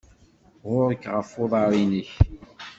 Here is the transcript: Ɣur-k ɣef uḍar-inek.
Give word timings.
Ɣur-k 0.69 1.03
ɣef 1.13 1.29
uḍar-inek. 1.43 2.11